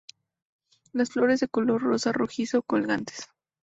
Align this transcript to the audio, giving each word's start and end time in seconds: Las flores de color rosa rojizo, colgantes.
Las 0.93 1.11
flores 1.11 1.41
de 1.41 1.47
color 1.47 1.83
rosa 1.83 2.11
rojizo, 2.11 2.63
colgantes. 2.63 3.27